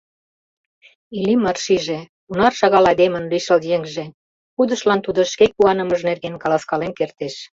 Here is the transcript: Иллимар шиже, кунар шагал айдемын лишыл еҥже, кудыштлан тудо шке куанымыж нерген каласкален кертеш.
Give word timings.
Иллимар 1.17 1.57
шиже, 1.63 1.99
кунар 2.25 2.53
шагал 2.59 2.85
айдемын 2.91 3.23
лишыл 3.31 3.59
еҥже, 3.77 4.05
кудыштлан 4.55 4.99
тудо 5.05 5.19
шке 5.31 5.45
куанымыж 5.55 6.01
нерген 6.09 6.35
каласкален 6.43 6.91
кертеш. 6.99 7.35